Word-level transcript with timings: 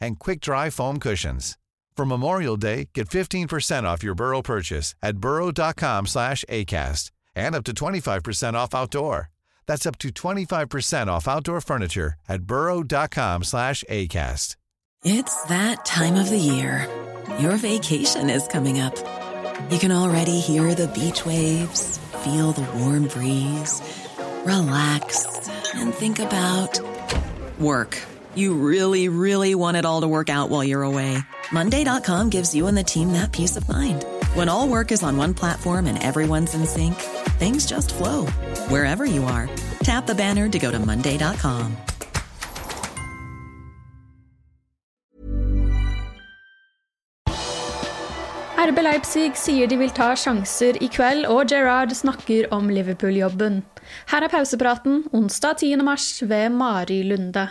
and 0.00 0.18
quick-dry 0.18 0.70
foam 0.70 0.98
cushions. 0.98 1.56
For 1.96 2.04
Memorial 2.04 2.56
Day, 2.56 2.90
get 2.94 3.08
15% 3.08 3.84
off 3.84 4.02
your 4.02 4.14
Burrow 4.14 4.42
purchase 4.42 4.94
at 5.02 5.18
burrow.com 5.18 6.06
slash 6.06 6.44
ACAST 6.48 7.10
and 7.34 7.54
up 7.54 7.64
to 7.64 7.72
25% 7.72 8.54
off 8.54 8.74
outdoor. 8.74 9.30
That's 9.66 9.86
up 9.86 9.98
to 9.98 10.10
25% 10.10 11.06
off 11.08 11.26
outdoor 11.26 11.60
furniture 11.60 12.14
at 12.28 12.42
burrow.com 12.42 13.44
slash 13.44 13.82
ACAST. 13.90 14.56
It's 15.04 15.42
that 15.44 15.84
time 15.84 16.16
of 16.16 16.30
the 16.30 16.38
year. 16.38 16.88
Your 17.38 17.56
vacation 17.56 18.30
is 18.30 18.46
coming 18.48 18.80
up. 18.80 18.96
You 19.70 19.78
can 19.78 19.92
already 19.92 20.40
hear 20.40 20.74
the 20.74 20.88
beach 20.88 21.24
waves, 21.24 21.98
feel 22.24 22.52
the 22.52 22.66
warm 22.78 23.08
breeze, 23.08 23.80
relax, 24.44 25.48
and 25.74 25.94
think 25.94 26.18
about 26.18 26.78
work. 27.58 27.98
You 28.36 28.52
really, 28.52 29.08
really 29.08 29.54
want 29.54 29.78
it 29.78 29.86
all 29.86 30.02
to 30.02 30.08
work 30.08 30.28
out 30.28 30.50
while 30.50 30.62
you're 30.62 30.82
away. 30.82 31.16
Monday.com 31.50 32.28
gives 32.28 32.54
you 32.54 32.66
and 32.66 32.76
the 32.76 32.84
team 32.84 33.14
that 33.14 33.32
peace 33.32 33.56
of 33.56 33.66
mind. 33.66 34.04
When 34.34 34.48
all 34.48 34.68
work 34.68 34.92
is 34.92 35.02
on 35.02 35.16
one 35.16 35.32
platform 35.32 35.86
and 35.86 36.02
everyone's 36.02 36.54
in 36.54 36.66
sync, 36.66 36.96
things 37.38 37.66
just 37.66 37.94
flow 37.94 38.26
wherever 38.68 39.06
you 39.06 39.24
are. 39.24 39.48
Tap 39.80 40.06
the 40.06 40.14
banner 40.14 40.48
to 40.48 40.58
go 40.58 40.70
to 40.70 40.78
Monday.com. 40.78 41.76
RB 48.56 48.82
Leipzig 48.82 49.36
sier 49.38 49.68
de 49.70 49.76
vil 49.78 49.92
ta 49.94 50.10
sjanser 50.18 50.76
i 50.82 50.88
kveld, 50.92 51.28
og 51.30 51.48
Gerrard 51.48 51.94
snakker 51.94 52.48
om 52.52 52.68
Liverpool-jobben. 52.68 53.62
Her 54.10 54.26
er 54.26 54.32
pausepraten 54.32 55.04
onsdag 55.14 55.62
10. 55.62 55.84
mars 55.86 56.18
ved 56.22 56.50
Mari 56.50 57.04
Lunde. 57.06 57.46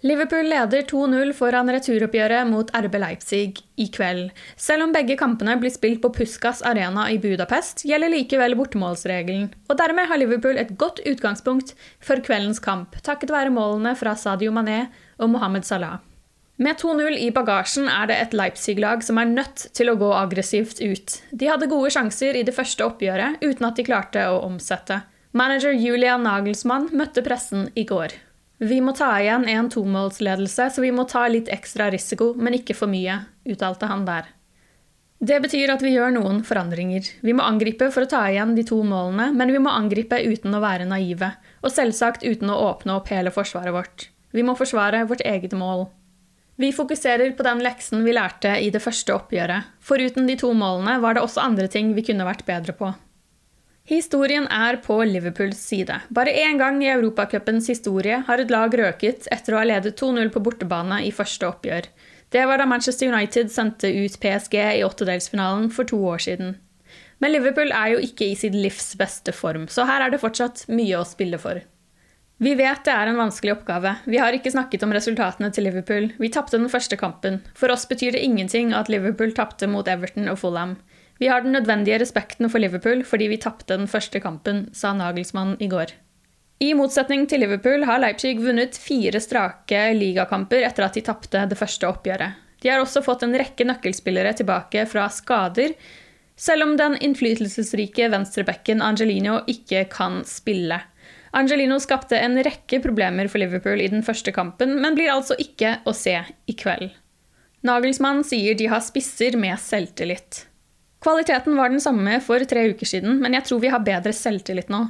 Liverpool 0.00 0.46
leder 0.46 0.84
2-0 0.86 1.32
foran 1.34 1.70
returoppgjøret 1.74 2.46
mot 2.46 2.68
RB 2.70 2.92
Leipzig 3.02 3.64
i 3.82 3.88
kveld. 3.90 4.28
Selv 4.54 4.84
om 4.84 4.92
begge 4.94 5.16
kampene 5.18 5.56
blir 5.58 5.72
spilt 5.74 5.98
på 6.04 6.12
Puskas 6.14 6.60
arena 6.62 7.08
i 7.10 7.16
Budapest, 7.18 7.82
gjelder 7.82 8.12
likevel 8.12 8.54
bortemålsregelen. 8.60 9.48
Og 9.66 9.80
dermed 9.80 10.06
har 10.06 10.20
Liverpool 10.22 10.60
et 10.62 10.70
godt 10.78 11.02
utgangspunkt 11.02 11.74
for 11.98 12.22
kveldens 12.22 12.62
kamp, 12.62 12.94
takket 13.02 13.34
være 13.34 13.50
målene 13.50 13.96
fra 13.98 14.14
Sadio 14.14 14.54
Mané 14.54 14.84
og 15.18 15.32
Mohammed 15.34 15.66
Salah. 15.66 15.98
Med 16.62 16.78
2-0 16.78 17.18
i 17.18 17.32
bagasjen 17.34 17.90
er 17.90 18.06
det 18.06 18.20
et 18.22 18.38
Leipzig-lag 18.38 19.02
som 19.02 19.18
er 19.18 19.34
nødt 19.34 19.66
til 19.74 19.90
å 19.90 19.98
gå 19.98 20.12
aggressivt 20.14 20.78
ut. 20.78 21.18
De 21.34 21.50
hadde 21.50 21.70
gode 21.74 21.90
sjanser 21.94 22.38
i 22.38 22.46
det 22.46 22.54
første 22.54 22.86
oppgjøret, 22.86 23.42
uten 23.42 23.66
at 23.66 23.74
de 23.74 23.86
klarte 23.90 24.30
å 24.30 24.38
omsette. 24.46 25.02
Manager 25.34 25.74
Julia 25.74 26.14
Nagelsmann 26.22 26.88
møtte 26.94 27.26
pressen 27.26 27.66
i 27.74 27.86
går. 27.86 28.14
Vi 28.58 28.80
må 28.82 28.92
ta 28.96 29.12
igjen 29.22 29.46
en 29.46 29.68
tomålsledelse, 29.70 30.70
så 30.74 30.82
vi 30.82 30.90
må 30.94 31.04
ta 31.06 31.28
litt 31.30 31.50
ekstra 31.52 31.90
risiko, 31.94 32.32
men 32.34 32.56
ikke 32.58 32.74
for 32.74 32.90
mye, 32.90 33.20
uttalte 33.46 33.86
han 33.86 34.02
der. 34.08 34.32
Det 35.18 35.38
betyr 35.42 35.70
at 35.74 35.82
vi 35.82 35.92
gjør 35.94 36.12
noen 36.14 36.44
forandringer. 36.46 37.06
Vi 37.26 37.34
må 37.34 37.42
angripe 37.46 37.88
for 37.94 38.06
å 38.06 38.10
ta 38.10 38.24
igjen 38.30 38.54
de 38.54 38.64
to 38.66 38.80
målene, 38.86 39.32
men 39.34 39.50
vi 39.54 39.62
må 39.62 39.70
angripe 39.74 40.18
uten 40.22 40.54
å 40.54 40.62
være 40.62 40.86
naive, 40.90 41.32
og 41.62 41.74
selvsagt 41.74 42.26
uten 42.26 42.50
å 42.54 42.58
åpne 42.68 42.98
opp 42.98 43.10
hele 43.14 43.34
forsvaret 43.34 43.74
vårt. 43.74 44.08
Vi 44.34 44.44
må 44.46 44.54
forsvare 44.58 45.04
vårt 45.10 45.24
eget 45.26 45.54
mål. 45.58 45.88
Vi 46.58 46.72
fokuserer 46.74 47.30
på 47.38 47.46
den 47.46 47.62
leksen 47.62 48.02
vi 48.06 48.14
lærte 48.14 48.56
i 48.58 48.70
det 48.74 48.82
første 48.82 49.14
oppgjøret. 49.14 49.74
Foruten 49.78 50.26
de 50.26 50.34
to 50.38 50.50
målene 50.54 50.98
var 51.02 51.14
det 51.14 51.22
også 51.22 51.42
andre 51.46 51.70
ting 51.70 51.94
vi 51.94 52.02
kunne 52.06 52.26
vært 52.26 52.46
bedre 52.46 52.74
på. 52.74 52.90
Historien 53.88 54.44
er 54.52 54.76
på 54.84 54.98
Liverpools 55.08 55.60
side. 55.64 55.94
Bare 56.12 56.32
én 56.36 56.58
gang 56.60 56.82
i 56.84 56.90
Europacupens 56.92 57.70
historie 57.72 58.18
har 58.26 58.42
et 58.42 58.50
lag 58.52 58.74
røket 58.76 59.24
etter 59.32 59.54
å 59.54 59.62
ha 59.62 59.64
ledet 59.64 59.96
2-0 59.96 60.28
på 60.34 60.42
bortebane 60.44 60.98
i 61.06 61.12
første 61.14 61.48
oppgjør. 61.48 61.88
Det 62.28 62.42
var 62.50 62.60
da 62.60 62.66
Manchester 62.68 63.08
United 63.08 63.48
sendte 63.48 63.88
ut 63.88 64.18
PSG 64.20 64.58
i 64.60 64.84
åttedelsfinalen 64.84 65.70
for 65.72 65.88
to 65.88 66.02
år 66.04 66.20
siden. 66.20 66.58
Men 67.18 67.32
Liverpool 67.32 67.72
er 67.72 67.94
jo 67.94 68.02
ikke 68.04 68.28
i 68.28 68.36
sitt 68.36 68.52
livs 68.52 68.92
beste 69.00 69.32
form, 69.32 69.64
så 69.72 69.88
her 69.88 70.04
er 70.04 70.12
det 70.12 70.20
fortsatt 70.20 70.66
mye 70.68 71.00
å 71.00 71.08
spille 71.08 71.40
for. 71.40 71.64
Vi 72.44 72.52
vet 72.60 72.84
det 72.84 72.92
er 72.92 73.08
en 73.08 73.18
vanskelig 73.18 73.56
oppgave. 73.56 73.94
Vi 74.04 74.20
har 74.20 74.36
ikke 74.36 74.52
snakket 74.52 74.84
om 74.84 74.92
resultatene 74.94 75.48
til 75.50 75.64
Liverpool. 75.64 76.12
Vi 76.20 76.28
tapte 76.30 76.60
den 76.60 76.68
første 76.70 77.00
kampen. 77.00 77.40
For 77.56 77.72
oss 77.72 77.88
betyr 77.88 78.12
det 78.14 78.20
ingenting 78.22 78.76
at 78.76 78.92
Liverpool 78.92 79.32
tapte 79.34 79.66
mot 79.66 79.88
Everton 79.88 80.28
og 80.28 80.38
Fulham. 80.44 80.76
Vi 81.18 81.28
har 81.30 81.42
den 81.42 81.52
nødvendige 81.52 81.98
respekten 81.98 82.50
for 82.50 82.62
Liverpool 82.62 83.02
fordi 83.06 83.28
vi 83.32 83.40
tapte 83.42 83.76
den 83.76 83.90
første 83.90 84.20
kampen, 84.22 84.68
sa 84.72 84.92
Nagelsmann 84.94 85.56
i 85.62 85.68
går. 85.70 85.94
I 86.58 86.72
motsetning 86.74 87.26
til 87.30 87.44
Liverpool 87.44 87.84
har 87.86 88.00
Leipzig 88.02 88.36
vunnet 88.42 88.78
fire 88.78 89.20
strake 89.22 89.82
ligakamper 89.94 90.64
etter 90.66 90.86
at 90.88 90.98
de 90.98 91.04
tapte 91.06 91.44
det 91.46 91.58
første 91.58 91.86
oppgjøret. 91.86 92.38
De 92.58 92.70
har 92.72 92.82
også 92.82 93.04
fått 93.06 93.22
en 93.22 93.36
rekke 93.38 93.66
nøkkelspillere 93.66 94.32
tilbake 94.40 94.82
fra 94.90 95.06
skader, 95.14 95.76
selv 96.38 96.66
om 96.66 96.76
den 96.78 96.96
innflytelsesrike 97.02 98.08
venstrebekken 98.10 98.82
Angelino 98.82 99.40
ikke 99.50 99.84
kan 99.90 100.24
spille. 100.26 100.80
Angelino 101.38 101.78
skapte 101.82 102.18
en 102.18 102.38
rekke 102.42 102.80
problemer 102.82 103.30
for 103.30 103.42
Liverpool 103.42 103.82
i 103.82 103.90
den 103.90 104.02
første 104.06 104.34
kampen, 104.34 104.78
men 104.82 104.98
blir 104.98 105.12
altså 105.14 105.38
ikke 105.38 105.76
å 105.86 105.94
se 105.94 106.16
i 106.18 106.58
kveld. 106.58 106.90
Nagelsmann 107.66 108.24
sier 108.26 108.58
de 108.58 108.70
har 108.70 108.82
spisser 108.86 109.38
med 109.38 109.58
selvtillit. 109.62 110.46
Kvaliteten 111.04 111.56
var 111.56 111.70
den 111.70 111.80
samme 111.80 112.18
for 112.24 112.42
tre 112.50 112.64
uker 112.72 112.88
siden, 112.88 113.20
men 113.22 113.36
jeg 113.36 113.46
tror 113.46 113.62
vi 113.62 113.70
har 113.70 113.84
bedre 113.86 114.12
selvtillit 114.14 114.70
nå. 114.72 114.82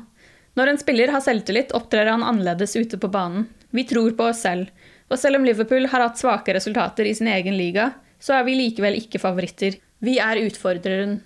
Når 0.56 0.72
en 0.72 0.80
spiller 0.80 1.12
har 1.12 1.22
selvtillit, 1.22 1.74
opptrer 1.76 2.08
han 2.08 2.24
annerledes 2.24 2.74
ute 2.76 2.98
på 2.98 3.10
banen. 3.12 3.46
Vi 3.70 3.84
tror 3.84 4.14
på 4.16 4.30
oss 4.30 4.40
selv. 4.46 4.70
Og 5.08 5.20
selv 5.20 5.38
om 5.38 5.44
Liverpool 5.44 5.86
har 5.92 6.02
hatt 6.04 6.20
svake 6.20 6.54
resultater 6.56 7.06
i 7.08 7.14
sin 7.14 7.28
egen 7.28 7.56
liga, 7.56 7.92
så 8.20 8.38
er 8.38 8.46
vi 8.48 8.56
likevel 8.58 8.96
ikke 8.98 9.20
favoritter. 9.22 9.76
Vi 10.04 10.16
er 10.22 10.40
utfordreren. 10.42 11.18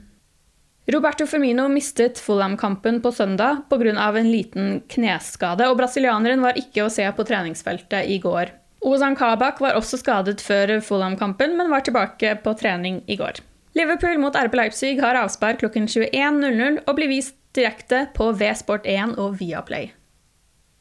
Roberto 0.91 1.29
Firmino 1.31 1.69
mistet 1.71 2.19
Fulham-kampen 2.19 2.99
på 3.03 3.13
søndag 3.15 3.63
pga. 3.71 4.19
en 4.19 4.33
liten 4.33 4.83
kneskade, 4.89 5.69
og 5.71 5.79
brasilianeren 5.79 6.43
var 6.43 6.59
ikke 6.59 6.85
å 6.85 6.91
se 6.91 7.07
på 7.13 7.25
treningsfeltet 7.25 8.09
i 8.09 8.19
går. 8.19 8.51
Ozan 8.83 9.15
Kabak 9.15 9.61
var 9.61 9.79
også 9.79 9.97
skadet 9.97 10.41
før 10.41 10.81
Fulham-kampen, 10.81 11.57
men 11.57 11.71
var 11.71 11.81
tilbake 11.81 12.43
på 12.43 12.59
trening 12.59 13.03
i 13.07 13.17
går. 13.17 13.39
Liverpool 13.73 14.19
mot 14.21 14.37
RB 14.37 14.55
Leipzig 14.59 15.01
har 15.01 15.17
avspark 15.17 15.63
klokken 15.63 15.87
21.00 15.89 16.83
og 16.85 16.97
blir 16.99 17.09
vist 17.09 17.39
direkte 17.57 18.07
på 18.17 18.29
V-Sport1 18.37 19.17
og 19.21 19.39
Viaplay. 19.41 19.91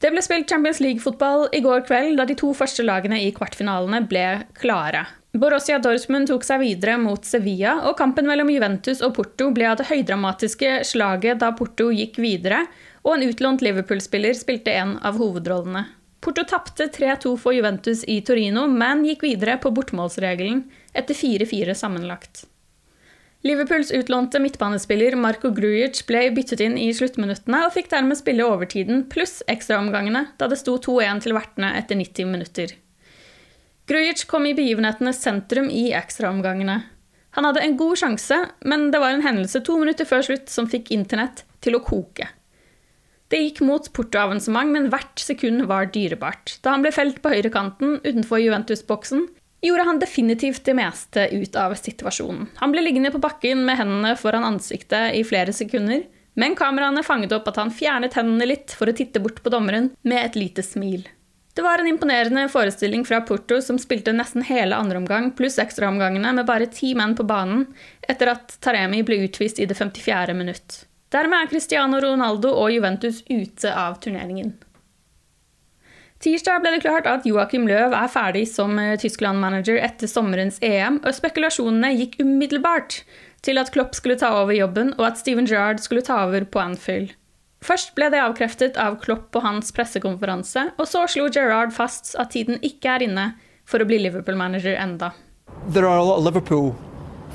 Det 0.02 0.09
ble 0.09 0.22
spilt 0.25 0.50
Champions 0.50 0.81
League-fotball 0.81 1.46
i 1.56 1.62
går 1.63 1.85
kveld 1.85 2.18
da 2.18 2.25
de 2.25 2.35
to 2.35 2.52
første 2.57 2.84
lagene 2.84 3.19
i 3.22 3.31
kvartfinalene 3.35 4.02
ble 4.09 4.25
klare. 4.57 5.06
Borussia 5.31 5.78
Dortmund 5.79 6.28
tok 6.28 6.44
seg 6.44 6.59
videre 6.59 6.97
mot 7.00 7.24
Sevilla, 7.24 7.78
og 7.88 7.96
kampen 8.02 8.28
mellom 8.28 8.50
Juventus 8.52 9.00
og 9.06 9.13
Porto 9.16 9.47
ble 9.56 9.69
av 9.69 9.78
det 9.79 9.88
høydramatiske 9.88 10.81
slaget 10.90 11.40
da 11.40 11.53
Porto 11.56 11.88
gikk 11.96 12.19
videre, 12.19 12.66
og 13.06 13.16
en 13.16 13.28
utlånt 13.29 13.63
Liverpool-spiller 13.63 14.35
spilte 14.35 14.75
en 14.75 14.97
av 15.00 15.22
hovedrollene. 15.22 15.85
Porto 16.22 16.44
tapte 16.50 16.90
3-2 16.91 17.38
for 17.40 17.56
Juventus 17.56 18.03
i 18.03 18.19
Torino, 18.25 18.68
men 18.68 19.06
gikk 19.08 19.23
videre 19.29 19.56
på 19.62 19.72
bortmålsregelen 19.73 20.66
etter 20.91 21.16
4-4 21.17 21.78
sammenlagt. 21.78 22.49
Liverpools 23.41 23.90
utlånte 23.91 24.38
midtbanespiller 24.40 25.16
Marco 25.17 25.49
Grujic 25.49 26.03
ble 26.05 26.28
byttet 26.35 26.61
inn 26.61 26.76
i 26.78 26.91
sluttminuttene 26.93 27.64
og 27.66 27.73
fikk 27.73 27.88
dermed 27.90 28.20
spille 28.20 28.46
overtiden 28.46 29.08
pluss 29.09 29.40
ekstraomgangene 29.49 30.28
da 30.38 30.49
det 30.52 30.59
sto 30.61 30.76
2-1 30.78 31.23
til 31.26 31.34
vertene 31.34 31.72
etter 31.79 31.97
90 31.97 32.29
minutter. 32.29 32.76
Grujic 33.90 34.28
kom 34.29 34.46
i 34.46 34.53
begivenhetenes 34.53 35.23
sentrum 35.26 35.72
i 35.73 35.88
ekstraomgangene. 35.97 36.78
Han 37.34 37.47
hadde 37.47 37.64
en 37.66 37.79
god 37.79 37.97
sjanse, 38.03 38.38
men 38.61 38.91
det 38.93 39.02
var 39.02 39.16
en 39.16 39.26
hendelse 39.26 39.64
to 39.66 39.79
minutter 39.82 40.05
før 40.05 40.28
slutt 40.29 40.53
som 40.53 40.70
fikk 40.70 40.93
internett 40.93 41.41
til 41.66 41.79
å 41.79 41.82
koke. 41.82 42.29
Det 43.32 43.40
gikk 43.40 43.64
mot 43.66 43.85
Porto-avansement, 43.96 44.70
men 44.76 44.90
hvert 44.91 45.22
sekund 45.23 45.66
var 45.70 45.90
dyrebart. 45.90 46.59
Da 46.61 46.76
han 46.76 46.84
ble 46.84 46.91
felt 46.93 47.23
på 47.23 47.32
høyrekanten 47.32 48.02
utenfor 48.03 48.43
Juventus-boksen, 48.43 49.29
gjorde 49.61 49.85
han 49.87 49.99
definitivt 50.02 50.66
det 50.66 50.73
meste 50.78 51.28
ut 51.31 51.55
av 51.55 51.75
situasjonen. 51.78 52.47
Han 52.55 52.73
ble 52.73 52.81
liggende 52.81 53.11
på 53.13 53.22
bakken 53.22 53.66
med 53.66 53.78
hendene 53.78 54.16
foran 54.17 54.47
ansiktet 54.47 55.16
i 55.17 55.23
flere 55.28 55.53
sekunder, 55.53 56.03
men 56.34 56.55
kameraene 56.55 57.03
fanget 57.03 57.34
opp 57.35 57.49
at 57.52 57.59
han 57.59 57.73
fjernet 57.75 58.16
hendene 58.17 58.47
litt 58.47 58.73
for 58.78 58.90
å 58.90 58.96
titte 58.96 59.19
bort 59.19 59.41
på 59.43 59.52
dommeren 59.53 59.91
med 60.08 60.25
et 60.25 60.37
lite 60.40 60.63
smil. 60.66 61.08
Det 61.53 61.61
var 61.61 61.79
en 61.79 61.87
imponerende 61.87 62.46
forestilling 62.49 63.03
fra 63.05 63.19
Porto, 63.28 63.59
som 63.61 63.79
spilte 63.79 64.13
nesten 64.16 64.46
hele 64.47 64.78
andreomgang 64.79 65.34
pluss 65.35 65.59
ekstraomgangene 65.59 66.31
med 66.37 66.47
bare 66.47 66.69
ti 66.72 66.93
menn 66.96 67.17
på 67.17 67.28
banen, 67.28 67.66
etter 68.07 68.31
at 68.31 68.55
Taremi 68.64 69.03
ble 69.03 69.19
utvist 69.25 69.59
i 69.59 69.67
det 69.67 69.75
54. 69.75 70.34
minutt. 70.34 70.85
Dermed 71.11 71.43
er 71.43 71.52
Cristiano 71.52 71.99
Ronaldo 71.99 72.53
og 72.55 72.72
Juventus 72.72 73.19
ute 73.28 73.73
av 73.75 73.99
turneringen. 73.99 74.53
Tirsdag 76.22 76.62
ble 76.62 76.76
det 76.76 76.84
klart 76.84 77.08
at 77.09 77.23
Joakim 77.26 77.64
Løv 77.66 77.96
er 77.97 78.09
ferdig 78.14 78.44
som 78.52 78.76
eh, 78.78 78.94
Tyskland-manager 79.02 79.79
etter 79.82 80.09
sommerens 80.09 80.59
EM, 80.62 81.00
og 81.02 81.16
spekulasjonene 81.18 81.90
gikk 81.97 82.20
umiddelbart 82.22 83.00
til 83.41 83.58
at 83.58 83.72
Klopp 83.73 83.96
skulle 83.97 84.20
ta 84.22 84.29
over 84.38 84.53
jobben, 84.53 84.91
og 85.00 85.08
at 85.08 85.18
Steven 85.18 85.47
Gerrard 85.50 85.82
skulle 85.82 86.03
ta 86.06 86.20
over 86.28 86.46
på 86.46 86.62
Anfield. 86.62 87.16
Først 87.66 87.96
ble 87.97 88.12
det 88.14 88.22
avkreftet 88.22 88.78
av 88.78 89.00
Klopp 89.02 89.32
på 89.34 89.41
hans 89.41 89.73
pressekonferanse, 89.73 90.68
og 90.78 90.90
så 90.90 91.08
slo 91.09 91.26
Gerrard 91.34 91.73
fast 91.73 92.14
at 92.22 92.34
tiden 92.38 92.62
ikke 92.66 93.00
er 93.00 93.06
inne 93.08 93.26
for 93.66 93.82
å 93.82 93.88
bli 93.90 93.97
Liverpool-manager 94.02 94.78
enda. 94.78 95.12
There 95.74 95.88
are 95.90 95.97
a 95.97 96.06
lot 96.06 96.20
of 96.22 96.26
Liverpool 96.26 96.76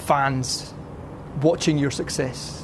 fans 0.07 0.73
watching 1.43 1.79
your 1.79 1.91
success. 1.91 2.63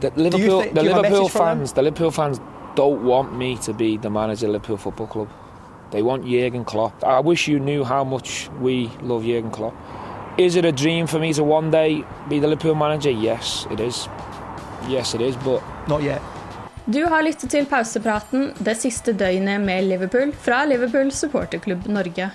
The 0.00 0.10
Liverpool, 0.16 0.62
think- 0.62 0.74
the 0.74 0.82
Liverpool 0.82 1.28
fans, 1.28 1.72
the 1.72 1.82
Liverpool 1.82 2.10
fans 2.10 2.40
don't 2.74 3.04
want 3.06 3.36
me 3.38 3.56
to 3.62 3.72
be 3.72 3.96
the 3.96 4.10
manager 4.10 4.46
of 4.46 4.52
Liverpool 4.58 4.76
Football 4.76 5.06
Club. 5.06 5.28
They 5.92 6.02
want 6.02 6.26
Jurgen 6.26 6.64
Klopp. 6.64 7.04
I 7.04 7.20
wish 7.20 7.48
you 7.48 7.60
knew 7.60 7.84
how 7.84 8.04
much 8.04 8.50
we 8.60 8.90
love 9.02 9.24
Jurgen 9.24 9.50
Klopp. 9.50 9.74
Is 10.38 10.56
it 10.56 10.64
a 10.64 10.72
dream 10.72 11.06
for 11.06 11.18
me 11.18 11.32
to 11.34 11.44
one 11.44 11.70
day 11.70 12.04
be 12.28 12.40
the 12.40 12.48
Liverpool 12.48 12.74
manager? 12.74 13.10
Yes, 13.10 13.66
it 13.70 13.80
is. 13.80 14.08
Yes, 14.88 15.14
it 15.14 15.20
is. 15.20 15.36
But 15.36 15.62
Not 15.88 16.02
yet. 16.02 16.22
Du 16.84 17.04
har 17.06 17.22
lyttet 17.22 17.50
til 17.50 17.66
pausepraten 17.66 18.50
det 18.58 18.74
siste 18.76 19.12
døgnet 19.12 19.60
med 19.60 19.86
Liverpool 19.86 20.32
fra 20.32 20.64
Liverpool 20.64 21.12
supporterklubb 21.12 21.86
Norge. 21.86 22.30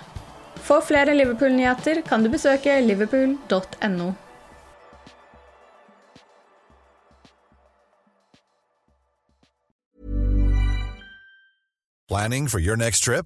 For 0.56 0.82
flere 0.82 1.16
Liverpool-nyheter 1.16 2.02
kan 2.08 2.24
du 2.24 2.30
besøke 2.32 2.80
liverpool.no. 2.82 4.12
Planning 12.08 12.48
for 12.48 12.60
your 12.60 12.76
next 12.76 13.04
trip? 13.04 13.26